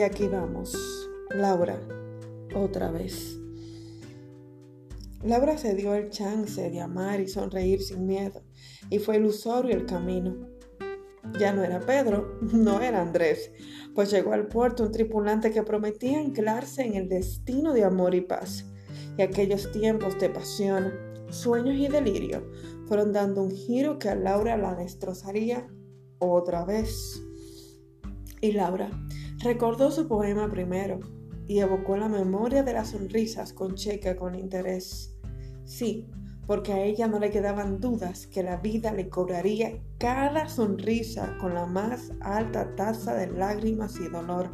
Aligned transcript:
aquí 0.00 0.26
vamos, 0.26 0.74
Laura, 1.30 1.78
otra 2.54 2.90
vez. 2.90 3.38
Laura 5.22 5.56
se 5.58 5.74
dio 5.74 5.94
el 5.94 6.08
chance 6.08 6.70
de 6.70 6.80
amar 6.80 7.20
y 7.20 7.28
sonreír 7.28 7.80
sin 7.82 8.06
miedo, 8.06 8.42
y 8.90 8.98
fue 8.98 9.18
ilusorio 9.18 9.76
el 9.76 9.84
camino. 9.86 10.48
Ya 11.38 11.52
no 11.52 11.62
era 11.62 11.80
Pedro, 11.80 12.38
no 12.40 12.80
era 12.80 13.02
Andrés, 13.02 13.52
pues 13.94 14.10
llegó 14.10 14.32
al 14.32 14.48
puerto 14.48 14.82
un 14.82 14.92
tripulante 14.92 15.52
que 15.52 15.62
prometía 15.62 16.18
anclarse 16.18 16.82
en 16.82 16.94
el 16.94 17.08
destino 17.08 17.72
de 17.72 17.84
amor 17.84 18.14
y 18.14 18.22
paz. 18.22 18.64
Y 19.18 19.22
aquellos 19.22 19.70
tiempos 19.72 20.18
de 20.18 20.30
pasión, 20.30 20.92
sueños 21.28 21.76
y 21.76 21.88
delirio 21.88 22.50
fueron 22.86 23.12
dando 23.12 23.42
un 23.42 23.50
giro 23.50 23.98
que 23.98 24.08
a 24.08 24.14
Laura 24.14 24.56
la 24.56 24.74
destrozaría 24.74 25.68
otra 26.18 26.64
vez. 26.64 27.22
Y 28.40 28.52
Laura 28.52 28.90
recordó 29.42 29.90
su 29.90 30.06
poema 30.06 30.48
primero 30.50 31.00
y 31.46 31.58
evocó 31.58 31.96
la 31.96 32.08
memoria 32.08 32.62
de 32.62 32.72
las 32.72 32.90
sonrisas 32.90 33.52
con 33.52 33.74
checa 33.74 34.16
con 34.16 34.34
interés. 34.34 35.14
Sí, 35.64 36.08
porque 36.46 36.72
a 36.72 36.84
ella 36.84 37.08
no 37.08 37.18
le 37.18 37.30
quedaban 37.30 37.80
dudas 37.80 38.26
que 38.26 38.42
la 38.42 38.56
vida 38.56 38.92
le 38.92 39.08
cobraría 39.08 39.80
cada 39.98 40.48
sonrisa 40.48 41.36
con 41.40 41.54
la 41.54 41.66
más 41.66 42.12
alta 42.20 42.74
tasa 42.74 43.14
de 43.14 43.28
lágrimas 43.28 43.96
y 44.00 44.08
dolor. 44.08 44.50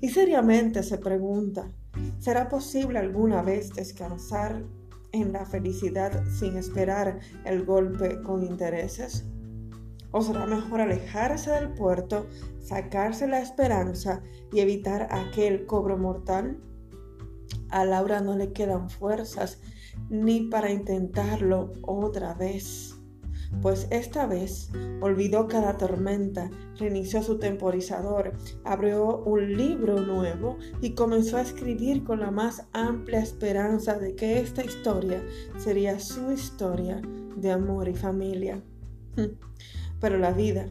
Y 0.00 0.08
seriamente 0.08 0.82
se 0.82 0.98
pregunta, 0.98 1.70
¿será 2.18 2.48
posible 2.48 2.98
alguna 2.98 3.42
vez 3.42 3.72
descansar 3.74 4.64
en 5.12 5.32
la 5.32 5.44
felicidad 5.44 6.24
sin 6.26 6.56
esperar 6.56 7.20
el 7.44 7.64
golpe 7.64 8.20
con 8.22 8.42
intereses? 8.42 9.24
¿O 10.12 10.22
será 10.22 10.46
mejor 10.46 10.80
alejarse 10.80 11.50
del 11.50 11.70
puerto, 11.70 12.26
sacarse 12.60 13.26
la 13.26 13.40
esperanza 13.40 14.22
y 14.52 14.60
evitar 14.60 15.08
aquel 15.10 15.66
cobro 15.66 15.96
mortal? 15.98 16.58
A 17.70 17.84
Laura 17.84 18.20
no 18.20 18.36
le 18.36 18.52
quedan 18.52 18.90
fuerzas 18.90 19.58
ni 20.10 20.42
para 20.42 20.70
intentarlo 20.70 21.72
otra 21.82 22.34
vez. 22.34 22.94
Pues 23.60 23.86
esta 23.90 24.26
vez 24.26 24.70
olvidó 25.00 25.46
cada 25.46 25.76
tormenta, 25.76 26.50
reinició 26.78 27.22
su 27.22 27.38
temporizador, 27.38 28.32
abrió 28.64 29.18
un 29.18 29.56
libro 29.56 30.00
nuevo 30.00 30.56
y 30.80 30.94
comenzó 30.94 31.36
a 31.36 31.42
escribir 31.42 32.02
con 32.02 32.20
la 32.20 32.30
más 32.30 32.66
amplia 32.72 33.20
esperanza 33.20 33.98
de 33.98 34.14
que 34.14 34.40
esta 34.40 34.64
historia 34.64 35.22
sería 35.58 36.00
su 36.00 36.32
historia 36.32 37.02
de 37.36 37.50
amor 37.50 37.88
y 37.88 37.94
familia. 37.94 38.62
Pero 40.02 40.18
la 40.18 40.32
vida, 40.32 40.68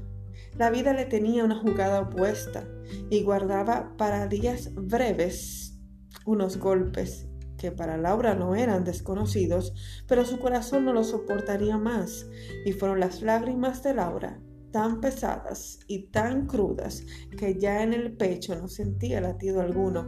la 0.59 0.69
vida 0.69 0.93
le 0.93 1.05
tenía 1.05 1.43
una 1.43 1.59
jugada 1.59 2.01
opuesta 2.01 2.67
y 3.09 3.23
guardaba 3.23 3.97
para 3.97 4.27
días 4.27 4.69
breves 4.75 5.79
unos 6.25 6.57
golpes 6.57 7.27
que 7.57 7.71
para 7.71 7.97
Laura 7.97 8.35
no 8.35 8.55
eran 8.55 8.83
desconocidos, 8.83 9.73
pero 10.07 10.25
su 10.25 10.39
corazón 10.39 10.85
no 10.85 10.93
lo 10.93 11.03
soportaría 11.03 11.77
más, 11.77 12.27
y 12.65 12.73
fueron 12.73 12.99
las 12.99 13.21
lágrimas 13.21 13.83
de 13.83 13.93
Laura 13.93 14.39
tan 14.71 14.99
pesadas 14.99 15.79
y 15.87 16.07
tan 16.07 16.47
crudas 16.47 17.03
que 17.37 17.59
ya 17.59 17.83
en 17.83 17.93
el 17.93 18.15
pecho 18.17 18.55
no 18.55 18.67
sentía 18.67 19.21
latido 19.21 19.61
alguno. 19.61 20.07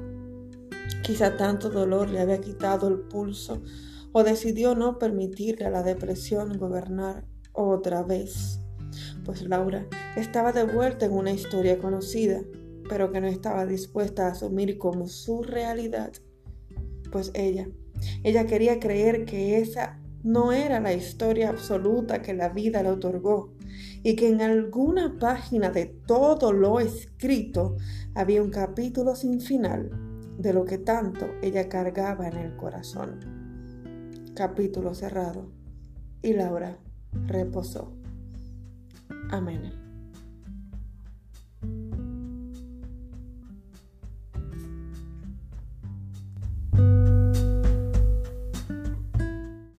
Quizá 1.03 1.37
tanto 1.37 1.69
dolor 1.69 2.09
le 2.09 2.21
había 2.21 2.41
quitado 2.41 2.87
el 2.87 2.99
pulso 3.01 3.61
o 4.13 4.23
decidió 4.23 4.73
no 4.75 4.97
permitirle 4.97 5.65
a 5.65 5.69
la 5.69 5.83
depresión 5.83 6.57
gobernar 6.57 7.25
otra 7.51 8.03
vez. 8.03 8.59
Pues 9.25 9.41
Laura 9.43 9.87
estaba 10.15 10.51
de 10.51 10.63
vuelta 10.63 11.05
en 11.05 11.13
una 11.13 11.31
historia 11.31 11.79
conocida, 11.79 12.41
pero 12.89 13.11
que 13.11 13.21
no 13.21 13.27
estaba 13.27 13.65
dispuesta 13.65 14.27
a 14.27 14.31
asumir 14.31 14.77
como 14.77 15.07
su 15.07 15.41
realidad 15.43 16.11
pues 17.13 17.29
ella, 17.35 17.69
ella 18.23 18.47
quería 18.47 18.79
creer 18.79 19.25
que 19.25 19.59
esa 19.59 19.99
no 20.23 20.51
era 20.51 20.79
la 20.79 20.93
historia 20.93 21.49
absoluta 21.49 22.23
que 22.23 22.33
la 22.33 22.49
vida 22.49 22.81
le 22.81 22.89
otorgó 22.89 23.53
y 24.01 24.15
que 24.15 24.29
en 24.29 24.41
alguna 24.41 25.19
página 25.19 25.69
de 25.69 25.85
todo 25.85 26.51
lo 26.51 26.79
escrito 26.79 27.77
había 28.15 28.41
un 28.41 28.49
capítulo 28.49 29.15
sin 29.15 29.39
final 29.39 29.91
de 30.39 30.53
lo 30.53 30.65
que 30.65 30.79
tanto 30.79 31.27
ella 31.43 31.69
cargaba 31.69 32.27
en 32.27 32.37
el 32.37 32.57
corazón. 32.57 33.19
Capítulo 34.33 34.95
cerrado 34.95 35.51
y 36.23 36.33
Laura 36.33 36.79
reposó. 37.27 38.02
Amen. 39.33 39.82